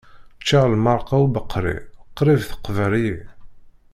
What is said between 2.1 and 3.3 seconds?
qrib teqber-iyi.